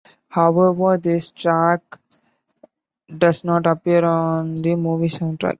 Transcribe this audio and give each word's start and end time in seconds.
However, 0.29 0.97
this 0.97 1.29
track 1.29 1.83
does 3.15 3.43
not 3.43 3.67
appear 3.67 4.03
on 4.03 4.55
the 4.55 4.75
movie's 4.75 5.19
soundtrack. 5.19 5.49